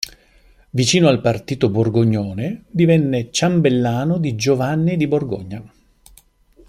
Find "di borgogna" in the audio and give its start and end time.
4.97-5.63